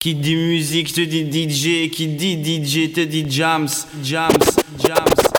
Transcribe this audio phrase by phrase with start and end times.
[0.00, 5.29] Qui dit musique te dit DJ, qui dit DJ te dit jams, jams, jams.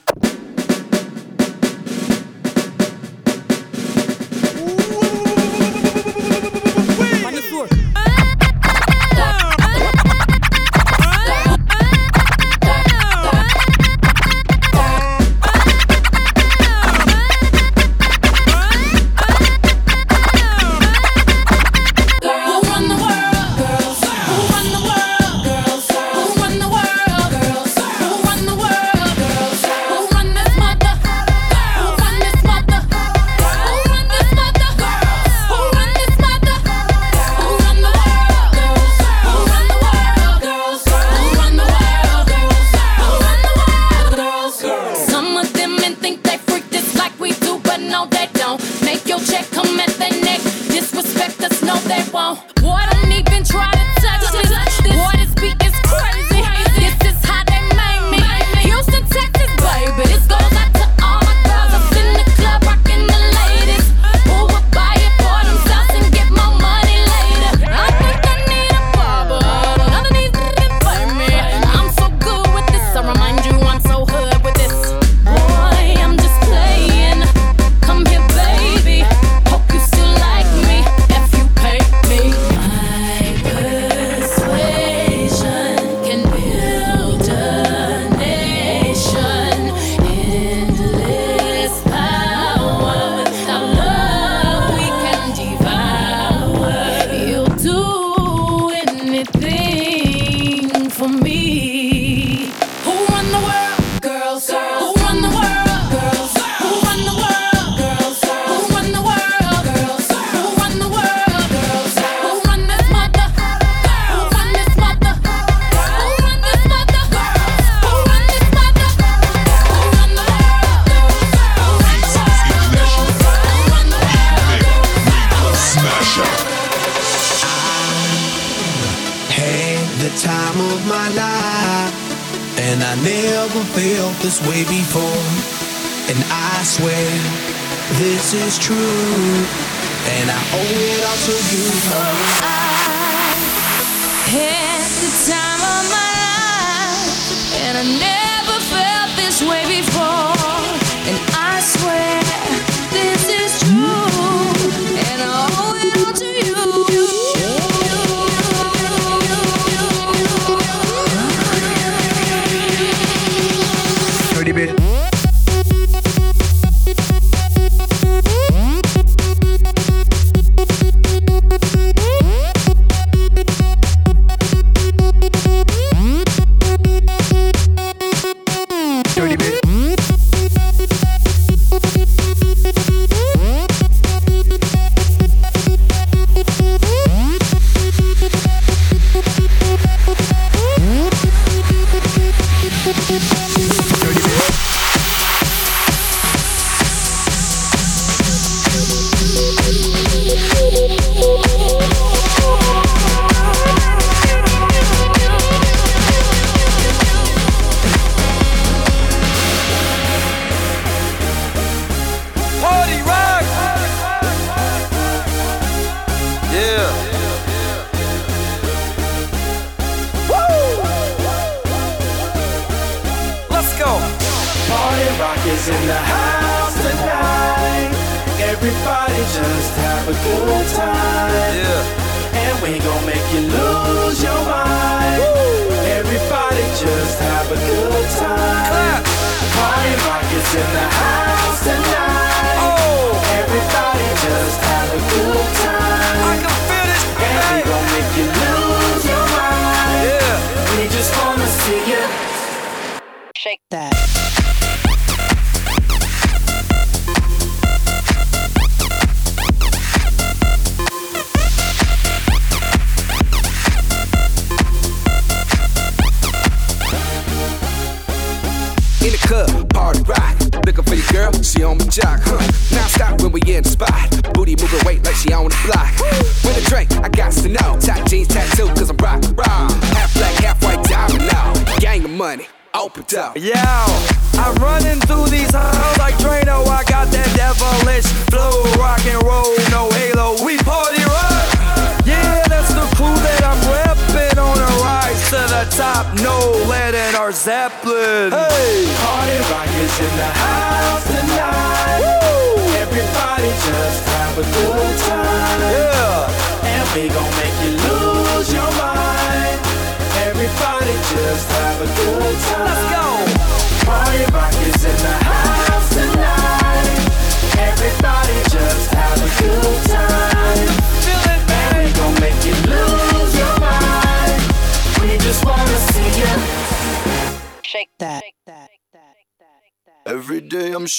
[283.13, 283.37] out.
[283.37, 283.80] Yeah.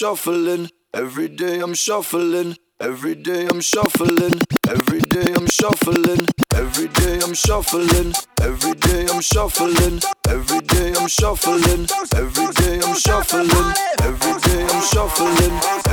[0.03, 0.69] shuffling.
[0.93, 2.57] Every day I'm shuffling.
[2.81, 4.41] Every day I'm shuffling.
[4.69, 6.27] Every day I'm shuffling.
[6.57, 8.13] Every day I'm shuffling.
[8.41, 10.01] Every day I'm shuffling.
[10.29, 11.87] Every day I'm shuffling.
[12.17, 13.75] Every day I'm shuffling.
[14.03, 15.92] Every day I'm shuffling.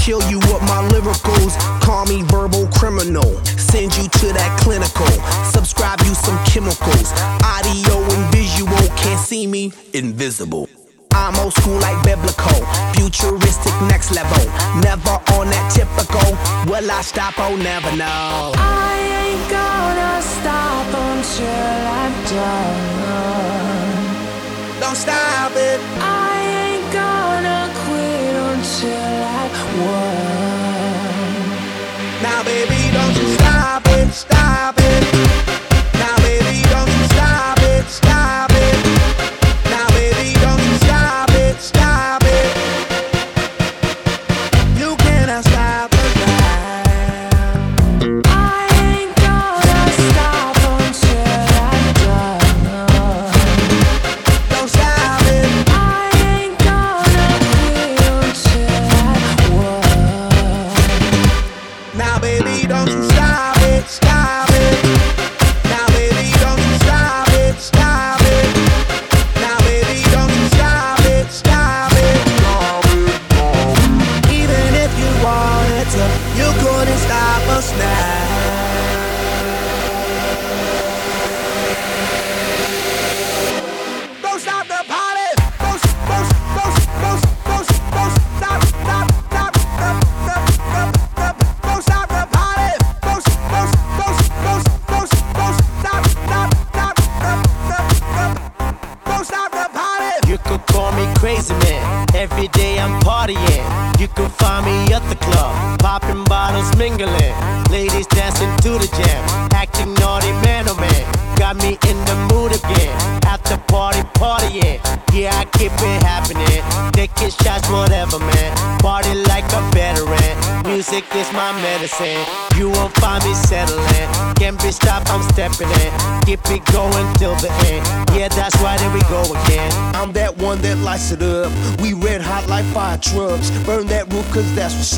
[0.00, 0.39] kill you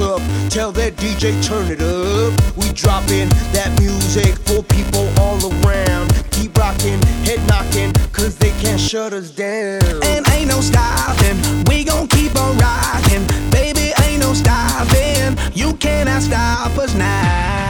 [0.00, 0.20] up.
[0.48, 2.32] Tell that DJ turn it up.
[2.56, 6.12] We dropping that music for people all around.
[6.30, 9.82] Keep rocking, head knocking, cause they can't shut us down.
[10.04, 11.36] And ain't no stopping,
[11.68, 13.26] we gon' keep on rocking.
[13.50, 17.61] Baby, ain't no stopping, you cannot stop us now.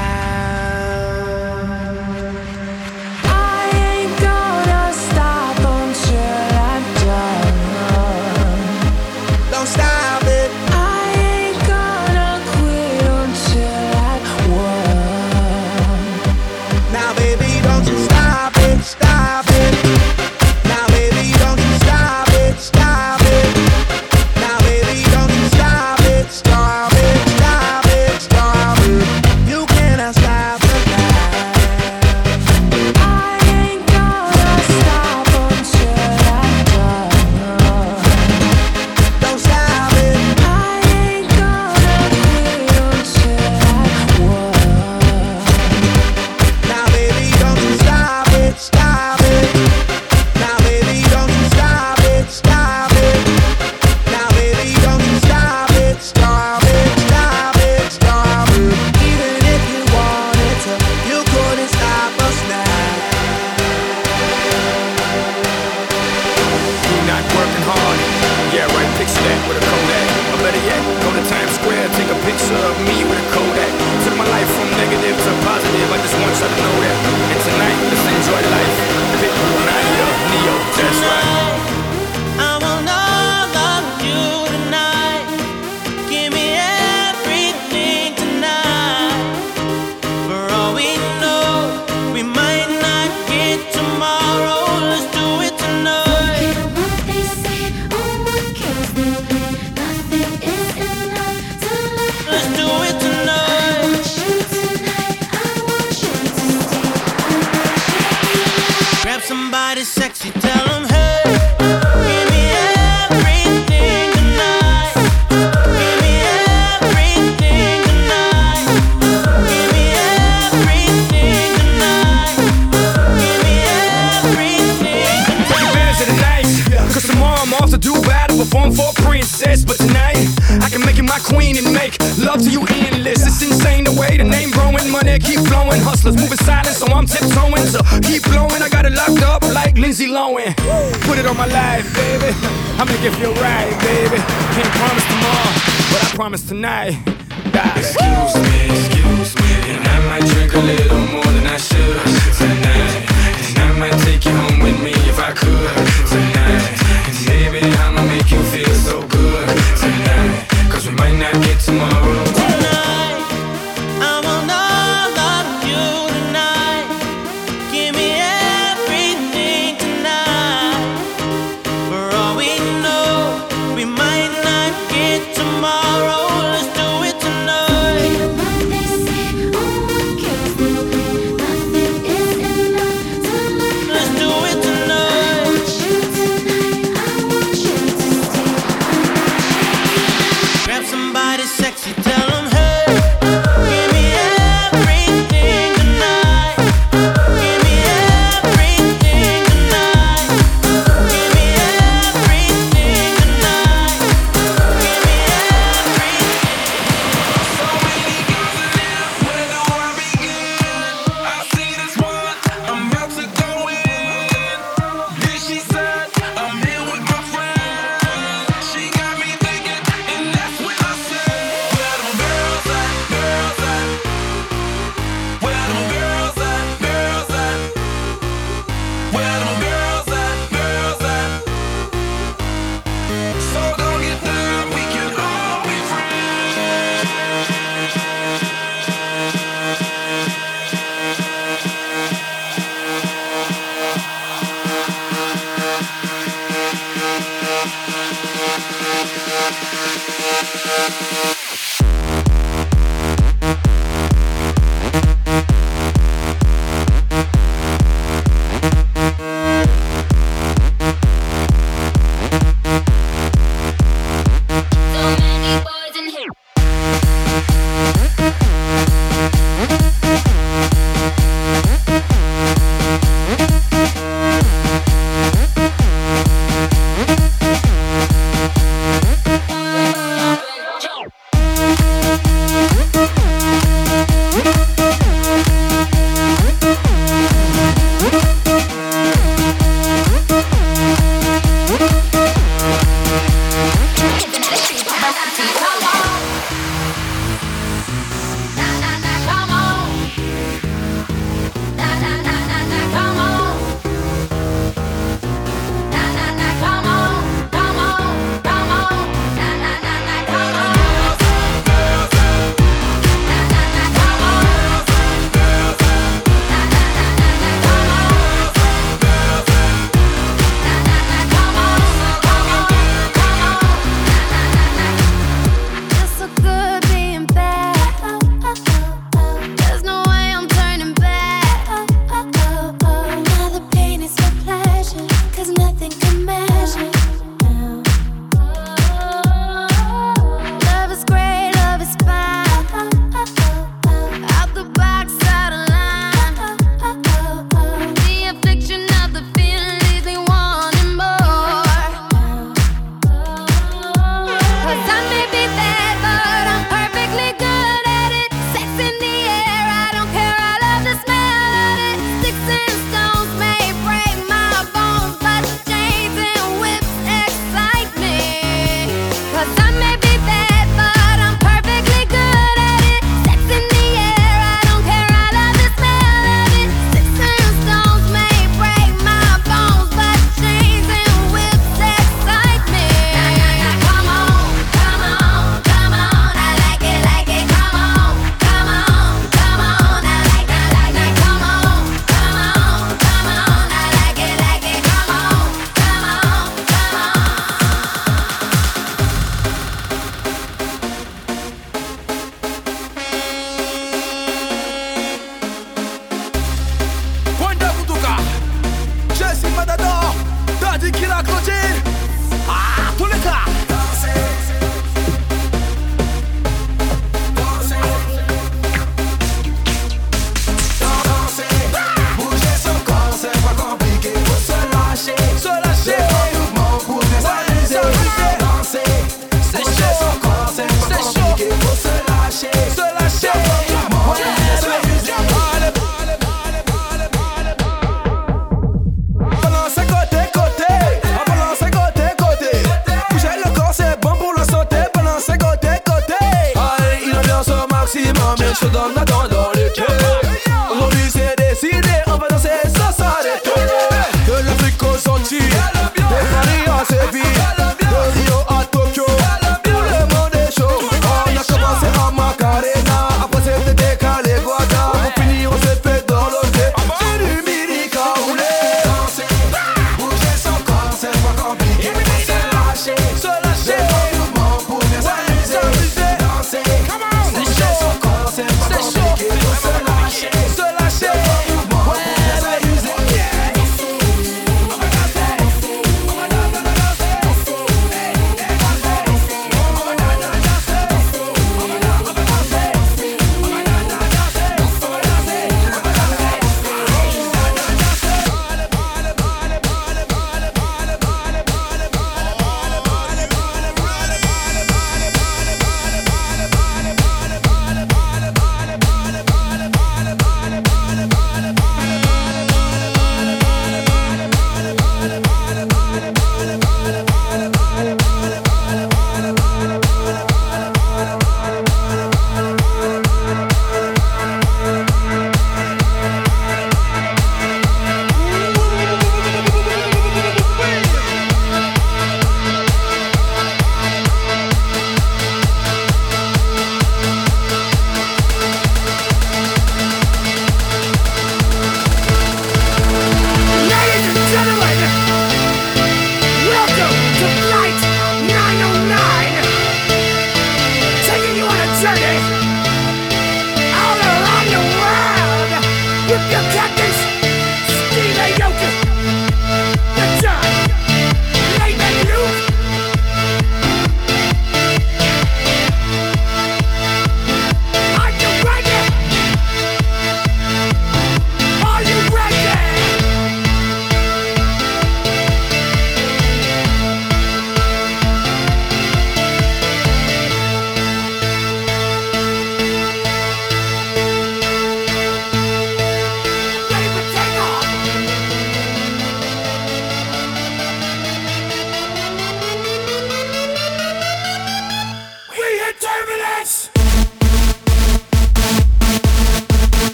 [448.91, 449.52] Est chaud,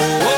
[0.00, 0.37] Oh.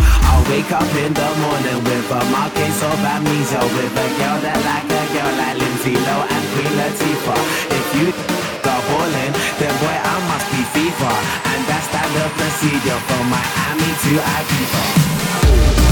[0.27, 3.61] I'll wake up in the morning with a marquise of amnesia.
[3.75, 7.41] With a girl that like a girl like Lindsay Lohan and Queen Latifah.
[7.77, 8.07] If you
[8.65, 11.13] go ballin', then boy, I must be FIFA.
[11.51, 15.90] And that's standard procedure from Miami to Ibiza.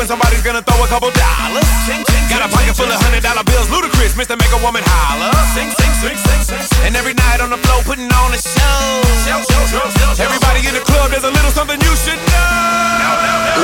[0.00, 1.68] when somebody's gonna throw a couple dollars.
[1.84, 4.32] Ching, ching, Got a pocket full of hundred dollar bills, Ludacris, Mr.
[4.32, 5.28] Make a Woman holler.
[5.52, 8.80] Sing, sing, sing, sing, sing, And every night on the floor, putting on a show.
[9.28, 13.12] show, show, show, show everybody in the club, there's a little something you should know.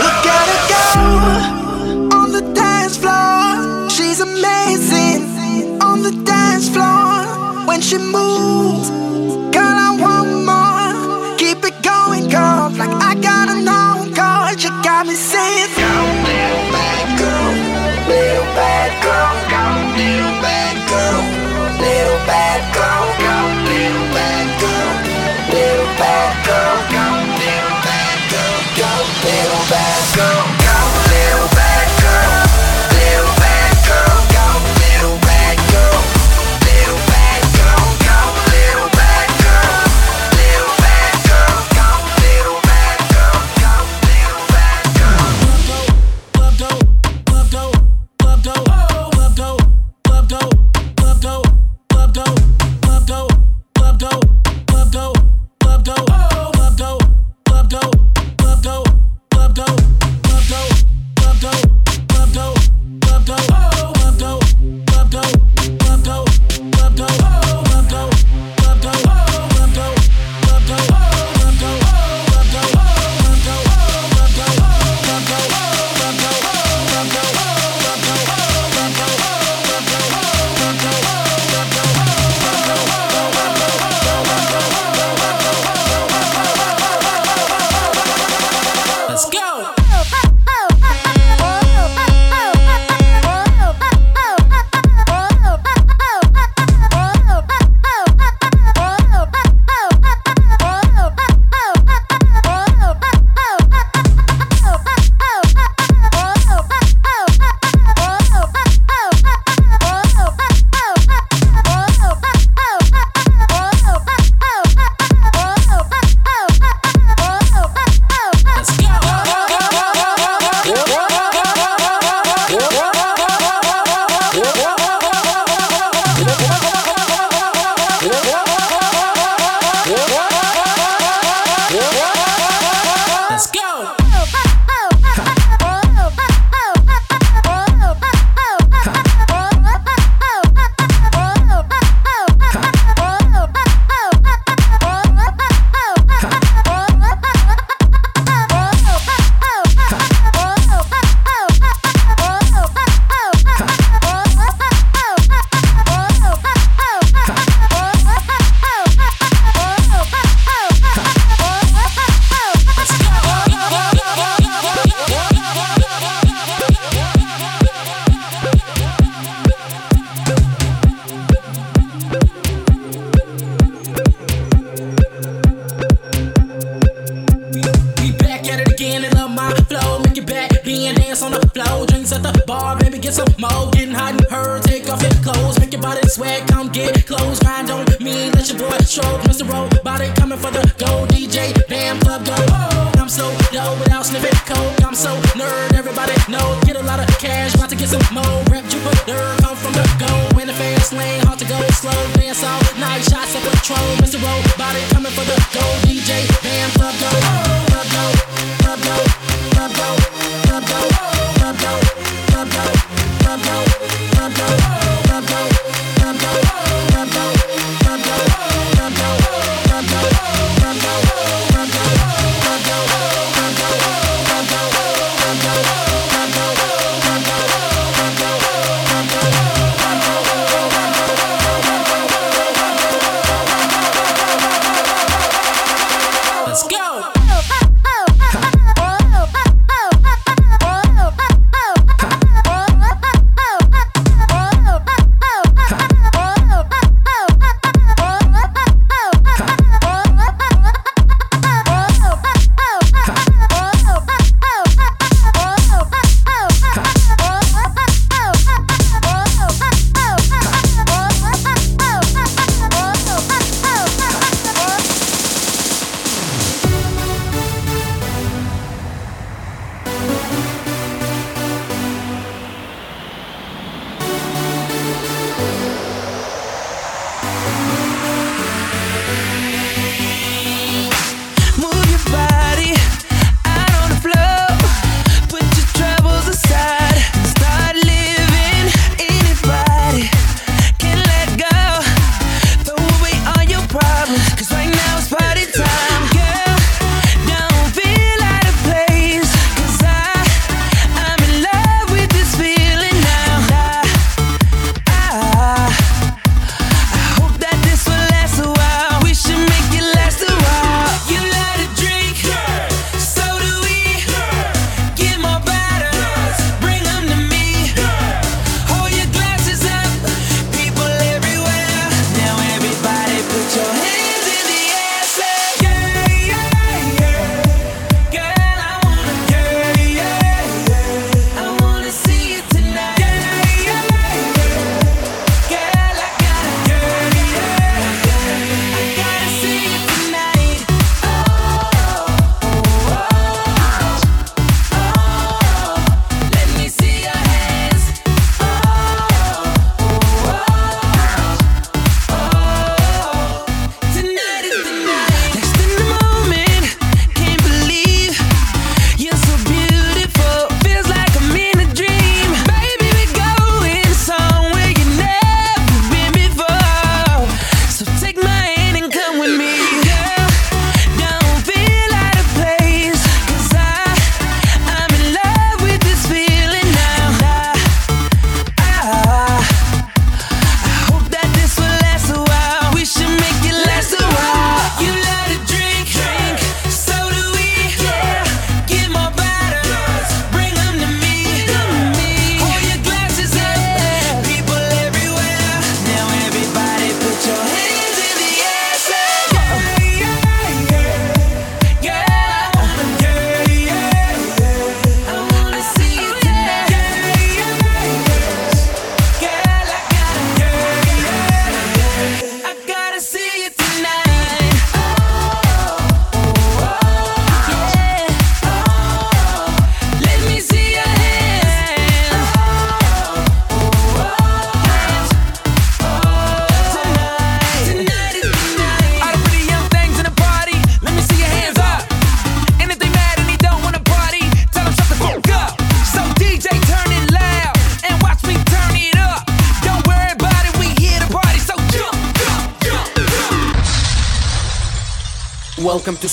[0.05, 0.85] Look at her go
[2.20, 3.88] on the dance floor.
[3.88, 8.76] She's amazing on the dance floor when she moves.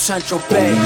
[0.04, 0.22] St.
[0.22, 0.76] Tropez.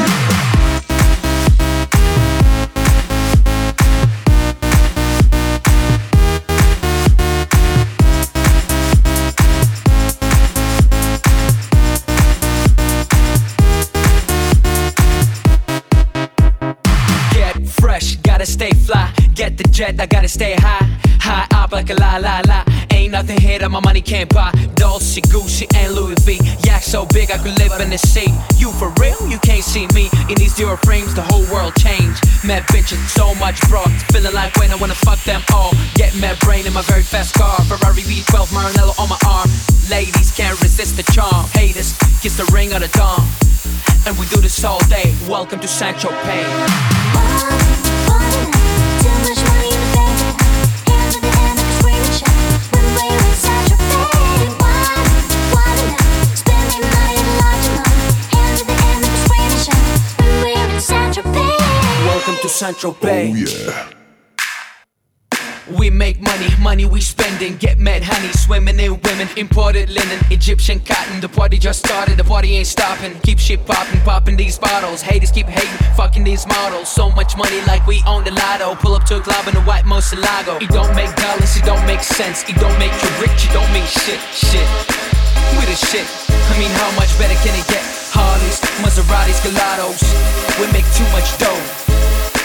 [17.32, 19.12] Get fresh, gotta stay fly.
[19.34, 20.17] Get the jet, I gotta
[32.88, 33.90] Bitches, so much broad.
[34.12, 35.72] Feeling like when I wanna fuck them all.
[35.94, 37.56] Get my brain in my very fast car.
[37.64, 39.50] Ferrari V12 Maranello on my arm.
[39.90, 41.46] Ladies can't resist the charm.
[41.52, 43.28] Haters kiss the ring of the dawn.
[44.06, 45.14] And we do this all day.
[45.28, 45.98] Welcome to St.
[45.98, 46.48] Tropez.
[62.60, 62.96] Welcome to St.
[63.00, 63.62] Tropez.
[63.68, 63.94] Oh yeah.
[65.78, 67.56] We make money, money we spending.
[67.58, 69.28] Get mad honey, swimming in women.
[69.36, 71.20] Imported linen, Egyptian cotton.
[71.20, 73.20] The party just started, the party ain't stopping.
[73.20, 75.02] Keep shit popping, popping these bottles.
[75.02, 76.88] Haters keep hating, fucking these models.
[76.88, 78.74] So much money like we own the lotto.
[78.76, 80.60] Pull up to a club in a white Murcielago.
[80.62, 82.48] It don't make dollars, it don't make sense.
[82.48, 84.66] It don't make you rich, it don't mean shit, shit.
[85.58, 86.06] We the shit.
[86.30, 87.84] I mean, how much better can it get?
[88.10, 90.00] Harleys, Maseratis, Gelatos.
[90.58, 91.87] We make too much dough,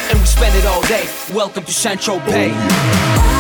[0.10, 1.08] and we spend it all day.
[1.34, 2.00] Welcome to St.
[2.00, 3.33] Tropez.